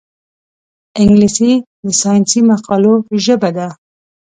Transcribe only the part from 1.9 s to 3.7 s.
ساینسي مقالو ژبه ده